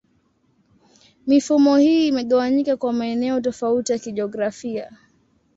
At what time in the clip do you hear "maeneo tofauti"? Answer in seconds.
2.93-3.91